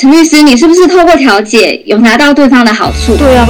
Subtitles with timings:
[0.00, 3.14] 陈律师，你是不是透过调解有拿到对方的好处？
[3.18, 3.46] 对啊。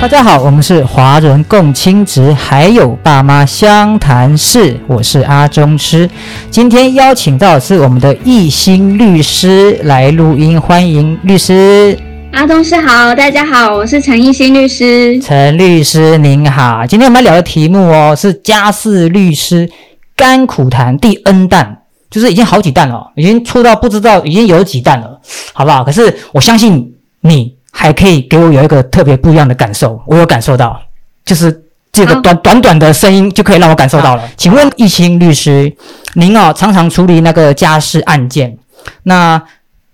[0.00, 6.08] 大家好，我们是华人共亲职，还有爸妈相谈室，我是阿中师。
[6.50, 11.94] 今天邀请到的是我们的艺兴律师来录音，欢迎律师。
[12.32, 15.20] 阿中师好，大家好，我是陈艺兴律师。
[15.20, 19.68] 陈律师您好，今天我们要聊的题目哦，是家事律师
[20.16, 21.73] 甘苦谈第 N 弹，
[22.14, 25.20] 就是已经好几弹了，已经出到不知道已经有几弹了，
[25.52, 25.82] 好不好？
[25.82, 27.54] 可是我相信你。
[27.76, 30.80] 还可以给我有一个特别不一样的感受，我有感受到，
[31.24, 34.22] 就是这个短短短的声音就可以让我感受到了。
[34.36, 35.74] 请问易清律师，
[36.14, 38.56] 您哦常常处理那个家事案件，
[39.02, 39.42] 那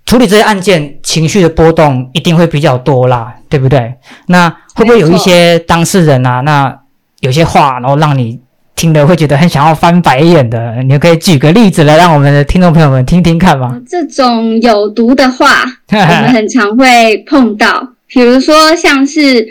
[0.04, 3.94] 处理这些案件情绪的波动一定会比较多啦，对不对？
[4.26, 6.78] 那会不会有一些当事人啊，那
[7.20, 8.38] 有些话然后让你？
[8.80, 13.78] 听了会觉得很想要翻白眼的，你可以举个例子来让我们的听众朋友们听听看吗？
[13.86, 19.46] 这种有毒的话， 我们很常会碰到，比如说像是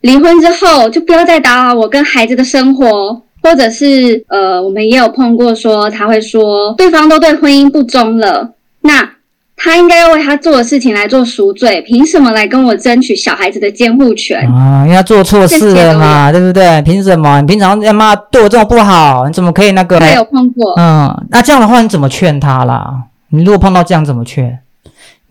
[0.00, 9.15] 离婚之后就不要再打扰我跟孩子的生活，或者是呃，我们也有碰过说他会说对方都对婚姻不忠了，那。
[9.56, 14.82] 他应该要为他做的事情来做赎罪，凭什么来跟我争取小孩子的监护权啊？
[14.84, 16.80] 因为他做错事了嘛，对不对？
[16.82, 17.40] 凭什么？
[17.40, 19.98] 你平常他妈对我这么不好，你怎么可以那个？
[19.98, 20.74] 他有碰过。
[20.78, 22.94] 嗯，那这样的话你怎么劝他啦？
[23.30, 24.58] 你如果碰到这样怎么劝？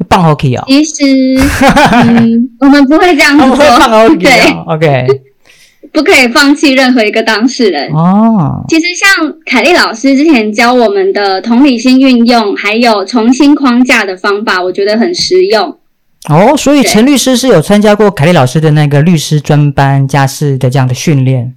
[0.10, 0.64] 棒 OK 啊？
[0.68, 1.04] 其实，
[2.04, 3.80] 嗯， 我们不会这样子做。
[3.80, 5.08] 棒 OK 啊？OK。
[5.96, 8.64] 不可以放弃任何一个当事人哦。
[8.68, 15.78] 其实像凯丽老师之前教我们的同理心运用，还有重新框架的方法，我觉得很实用。
[16.30, 21.54] 哦，所以陈律师是有参加过凯丽老师的那个律师专班家事的这样的训练，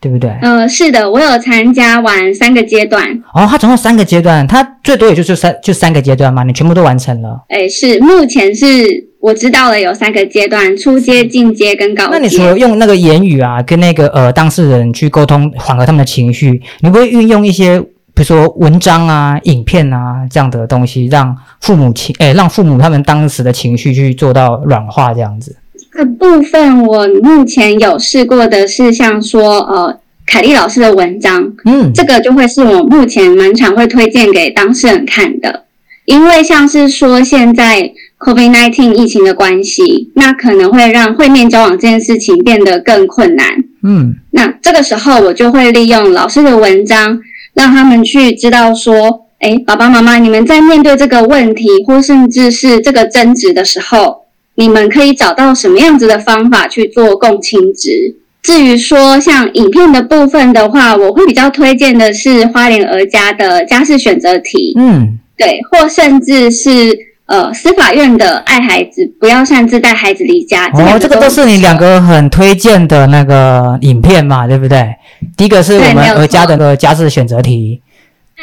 [0.00, 0.30] 对不对？
[0.42, 3.04] 呃，是的，我有参加完三个阶段。
[3.32, 7.42] 哦，他总共三个阶段，他最多也就就三就三个阶段嘛，你全部都完成了？
[7.48, 9.11] 哎，是，目前是。
[9.22, 12.10] 我知道了，有三个阶段：初阶、进阶跟高阶。
[12.10, 25.54] 那你除了用那个言语啊，跟那个呃当事人去沟通，缓和他们的情绪，你会运用一些，比如说文章啊、影片啊这样的东西，让父母情，哎，让父母他们当时的情绪去做到软化这样子。
[25.92, 35.66] 这个部分我目前有试过的是，像说呃凯丽老师的文章，嗯，这个就会是我目前蛮常会推荐给当事人看的，
[36.06, 37.92] 因为像是说现在。
[38.24, 43.48] COVID-19 疫情的关系，那可能会让会面交往这件事情变得更困难。
[43.82, 47.18] 嗯，那这个时候我就会利用老师的文章，
[47.52, 58.14] 让他们去知道说，哎，爸爸妈妈，你们在面对这个问题，或甚至是这个争执的时候，你们可以找到什么样子的方法去做共情值。
[58.40, 64.74] 至于说像影片的部分的话，我会比较推荐的是花莲儿家的家事选择题。
[64.78, 67.10] 嗯，对，或甚至是。
[67.32, 70.68] 呃，司法院的爱孩子，不要擅自带孩子离家。
[70.74, 74.94] 哦，这个都是你两个很推荐的那个影片嘛，对不对？
[75.34, 77.80] 第一个是我们儿家的个家事选择题，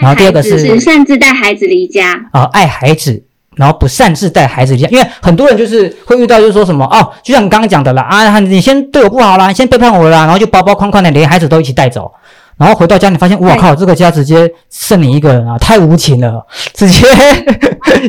[0.02, 2.20] 然后第二个是擅自带孩子离家。
[2.34, 3.22] 哦，爱孩子，
[3.56, 12.12] 然后不擅自带孩子离家，因为很多人就是会遇到，就是说什么哦，就像你刚刚讲的啦，啊，你先对我不好啦，你先背叛我啦，然后就包包框框的连孩子都一起带走。
[12.59, 17.08] 然后回到家，你发现，我靠，这个家直接剩你一个人啊，太无情了， 直接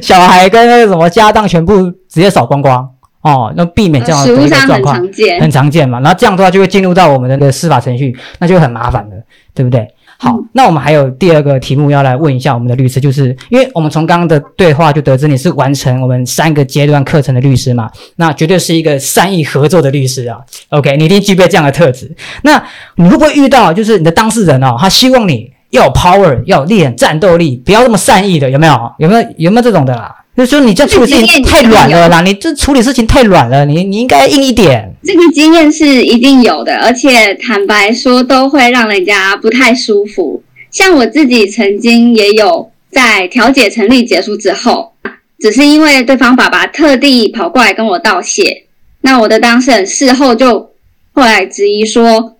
[0.02, 2.86] 小孩跟那个什么家当全部直接扫光光
[3.22, 4.96] 哦，那避免这样的一个状况，
[5.40, 6.00] 很常见嘛。
[6.00, 9.16] 然后这样的话就会进入到我们的那个司法程序，那就很麻烦了，
[9.54, 9.86] 对不对？
[10.22, 20.36] 好，那我们还有第二个题目要来问一下我们的律师，就是因为我们从刚刚的对话就得知你是完成我们三个阶段课程的律师嘛，那绝对是一个善意合作的律师啊。
[20.68, 22.14] OK，你一定具备这样的特质。
[22.42, 22.62] 那
[22.96, 28.92] 你会不会遇到就是你的当事人哦，他希望你要有 power，要练战斗力，不要那么善意的，有没有？
[28.98, 29.24] 有没有？
[29.38, 30.14] 有没有这种的啦？
[30.36, 34.94] 就是说你这处理事情太软了啦，你这处理事情太软了，你你应该硬一点。
[35.04, 40.42] 这个经验是一定有的，而且坦白说都会让人家不太舒服。
[40.70, 44.92] 像我自己曾经也有在调解成立结束之后，
[45.38, 48.64] 只是因为对方爸爸特地跑过来跟我道谢，
[49.02, 50.70] 那我的当事人事后就
[51.12, 52.36] 后来质疑说。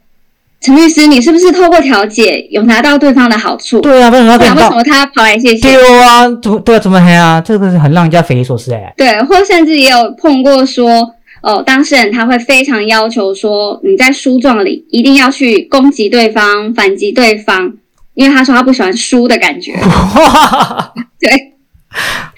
[0.61, 3.81] 陈律师，你是不是透过调解有拿到对方的好处？
[3.81, 4.37] 对啊，为什么？
[4.37, 5.73] 为什么他跑来谢谢？
[5.73, 6.79] 对啊，怎么对啊？
[6.79, 7.41] 怎么黑啊？
[7.41, 8.93] 这个是很让人家匪夷所思哎。
[8.95, 17.73] 对，或甚至也有碰过说，哦，当事人他会非常要求说，你在诉状里一定要去攻击对方、反击对方，
[18.13, 19.73] 因为他说他不喜欢输的感觉。
[19.81, 21.55] 哇，对，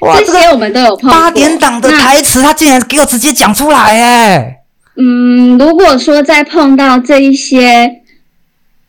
[0.07, 1.19] 哇，这些我们都有碰过。
[1.19, 4.59] 八点档的台词，他竟然给我直接讲出来哎。
[4.97, 7.99] 嗯，如果说再碰到这一些。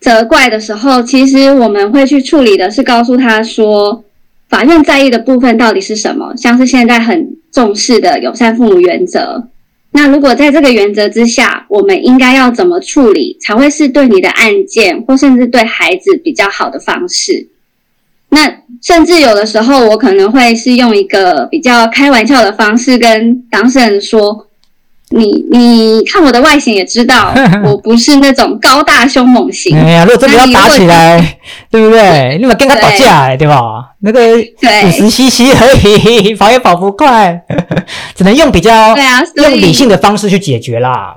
[0.04, 4.04] 责怪的时候，其实我们会去处理的是告诉他说，
[4.50, 6.34] 法院在意的部分到底是什么？
[6.36, 9.48] 像是现在很重视的友善父母原则。
[9.92, 17.48] 那如果在这个原则之下，我们应该要怎么处理，才会是对你的案件或甚至对孩子比较好的方式？
[18.30, 24.48] 那甚至有的时候，我可能会是用一个比较开玩笑的方式跟当事人说。
[25.10, 27.34] 你你看我的外形也知道，
[27.64, 29.78] 我不是那种高大凶猛型。
[29.78, 31.38] 哎呀，如果真的要打起来，
[31.70, 32.38] 对不对？
[32.40, 33.62] 你们跟他打架，对吧？
[34.02, 37.42] 那个五十 CC 而已，跑也跑不快，
[38.16, 41.16] 只能用比较对啊，用理性的方式去解决啦。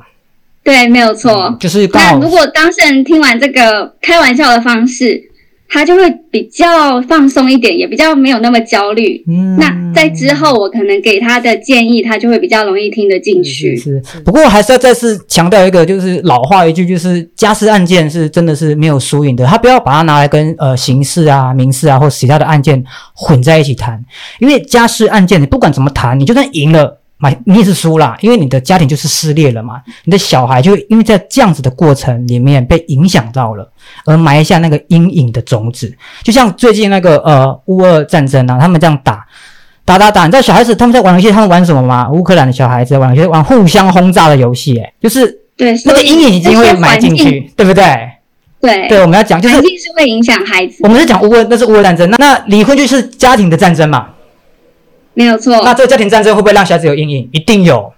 [0.63, 1.57] 对，没有错。
[1.61, 5.23] 就是那如果当事人听完这个开玩笑的方式。
[5.69, 9.23] 他就会比较放松一点，也比较没有那么焦虑。
[9.27, 13.77] 嗯，那在之后我可能给他的建议，他就会比较容易听得进去。
[13.77, 19.45] 是，不过还是要再次强调一个，就是老话一句，就是家事案件是真的是没有输赢的。
[19.45, 22.85] 他不要把它拿来跟呃刑事啊、民事啊或其他的案件
[23.15, 24.03] 混在一起谈，
[24.39, 27.01] 因为家事案件你不管怎么谈，你就算赢了。
[27.19, 33.67] 买你也是输啦，因为你的家庭就是撕裂了嘛，你的小孩就因为在这样子的过程里面被影响到了，
[34.05, 35.97] 而埋下那个阴影的种子。
[36.23, 39.27] 就像最近那个呃乌俄战争啊，他们这样打
[39.85, 42.09] 打打打，你知道小孩子他们在玩游戏，他们玩什么吗？
[42.11, 45.27] 乌克兰的小孩子玩游戏，玩互相轰炸的游戏，哎，就是
[45.57, 47.85] 对那个阴影已经会埋进去，对不对？
[48.61, 50.79] 对对，我们要讲就是一定是会影响孩子。
[50.81, 54.09] 我们是讲乌俄，那是乌俄战争，那那离婚就是家庭的战争嘛。
[55.17, 57.29] 没有错，那这个家庭战争会不会让小孩子有阴影？
[57.33, 57.93] 一定有。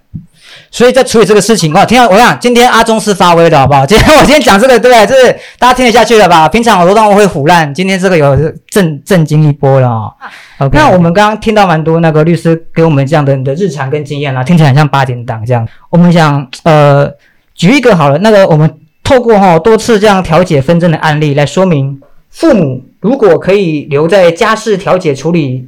[0.71, 3.83] 所以在处理这个事情，哇，听到我想今天阿忠是发威的好不好？
[3.87, 5.05] 今天我今天讲这个，对不对？
[5.05, 6.47] 这是大家听得下去了吧？
[6.47, 8.35] 平常我都当我会腐烂，今天这个有
[8.69, 10.11] 震震惊一波了啊。
[10.59, 15.67] OK，那我们刚刚听到蛮多那个律师给我们这样的的日常跟经验啦，听起来很像八点档这样。
[15.89, 17.11] 我们想呃
[17.53, 18.71] 举一个好了，那个我们
[19.03, 21.99] 透过哈多次这样调解纷争的案例来说明，
[22.29, 25.67] 父母如果可以留在家事调解处理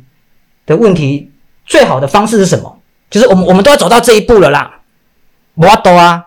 [0.66, 1.31] 的问题。
[1.72, 2.78] 最好的方式是什么？
[3.10, 4.82] 就是我们我们都要走到这一步了啦，
[5.56, 6.26] 我多啊，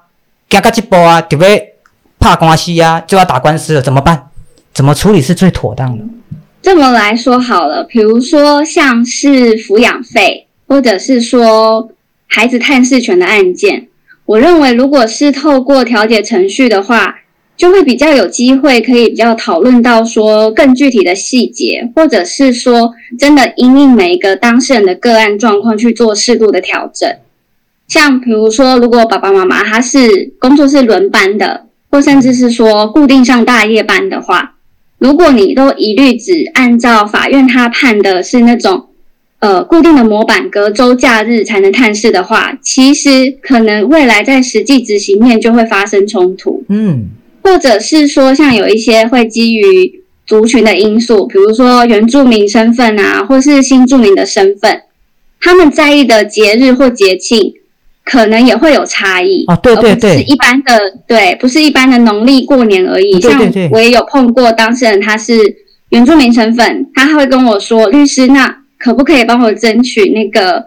[0.48, 1.74] 加个一步啊，对不对？
[2.18, 4.30] 怕关系呀，就要打官司了，怎么办？
[4.72, 6.04] 怎么处理是最妥当的？
[6.62, 11.90] 这么来说好了，比如说像是抚养费，或者是说
[12.26, 13.88] 孩子探视权的案件，
[14.24, 17.16] 我认为如果是透过调解程序的话。
[17.56, 27.08] 就会比较有机会可以比较讨论到说更具体的细节，或者是说真的因应每一个当事人的个案状况去做适度的调整。
[27.86, 34.54] 像比如说，如果爸爸妈妈他是工作是轮班的，或甚至是说固定上大夜班的话，
[34.98, 38.88] 如果你都一律只按照法院他判的是那种
[39.38, 46.64] 呃固定的模板，隔周假日才能探视的话，其实可能未来在实际执行面就会发生冲突。
[46.68, 47.10] 嗯。
[47.44, 54.80] 或者是说，像有一些会基于族群的因素，比如说原住民身份啊，或是新住民的身份，
[55.38, 57.52] 他们在意的节日或节庆，
[58.02, 59.54] 可能也会有差异啊。
[59.56, 63.20] 对对对，是一般的，对，不是一般的农历过年而已。
[63.20, 63.38] 像
[63.70, 65.38] 我也有碰过当事人，他是
[65.90, 70.64] 原住民身份，他会跟我说：“律师，那可不可以帮我争取那个？”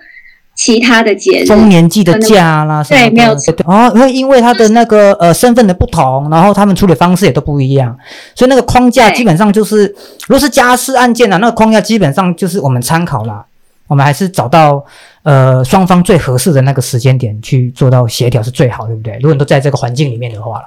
[0.57, 3.53] 其他的节日，丰年祭的假啦，对，没有错。
[3.65, 7.95] 哦，因为因为他的那个呃身份的不同，然后他们处理方式也都不一样，
[8.33, 9.85] 所以那个框架基本上就是，
[10.27, 13.45] 如果是家事案件啊，那个框架基本上就是我们参考啦。
[13.87, 14.83] 我们还是找到
[15.23, 19.13] 呃双方最合适的那个时间点去做到协调是最好，对不对？
[19.21, 20.65] 如果你都在这个环境里面的话啦，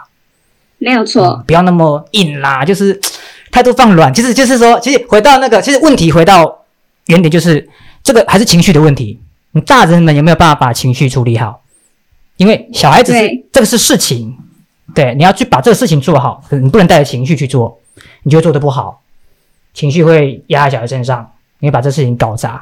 [0.79, 2.99] 没有错，不要那么硬啦，就是
[3.51, 6.65] 态度放软，其实就是说，其实回到那个，其实问题回到
[7.09, 7.69] 原点，就是
[8.03, 9.21] 这个还是情绪的问题。
[9.53, 11.63] 你大人们有没有办法把情绪处理好？
[12.37, 14.35] 因为小孩子是这个是事情，
[14.95, 17.79] 对，你要去把这个事情做好，你不能带着情绪去做，
[18.23, 19.03] 你就做的不好，
[19.75, 22.61] 情绪会压在小孩身上，你会把这事情搞砸，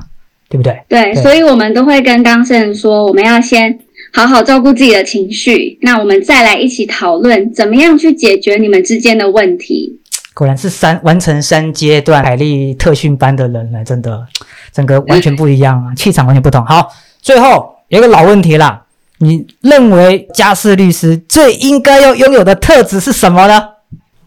[0.49, 0.83] 对不对？
[0.89, 3.79] 对，所以我们都会跟当事人说，我们要先
[4.13, 10.01] 好好照顾自己的情绪，那我们再来一起讨论怎么样去解决你们之间的问题。
[10.35, 14.27] 果然是三完成三阶段海力特训班的人了，真的。
[14.73, 16.65] 整个完全不一样啊，气场完全不同。
[16.65, 16.89] 好，
[17.21, 18.85] 最后有一个老问题啦，
[19.19, 23.69] 你认为家事律师最应该要拥有的特质是什么呢？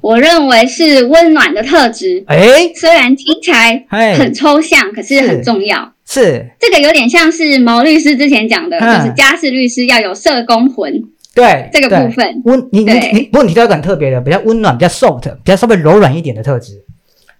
[0.01, 2.24] 我认为是温暖的特质。
[2.25, 3.86] 哎，虽然听起来
[4.17, 5.93] 很抽象，可是很重要。
[6.07, 10.91] 是这个有点像是毛律师之前讲的，就是家事律师要有社工魂。
[11.33, 16.74] 对，这个部分温你你你，不过你提到一个很特别的，比较温暖、比较 soft、比较稍微柔软一点的特质。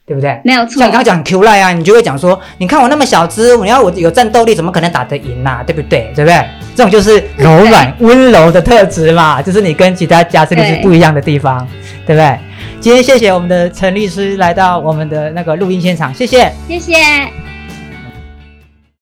[0.06, 0.40] 对不对？
[0.44, 0.80] 没有错。
[0.80, 5.64] 像刚刚讲 Q 赖啊，你就会讲说，你看我那么小只，你要我有战斗力，怎么可能打得赢呐？
[5.66, 6.12] 对不对？
[6.16, 6.44] 对不对？
[6.76, 11.68] 这种就是柔软温柔的特质嘛，就是你跟其他家事律师不一样的地方，
[12.06, 12.38] 对不对？
[12.80, 17.51] 今天谢谢我们的陈律师来到我们的那个录音现场，谢谢，谢谢。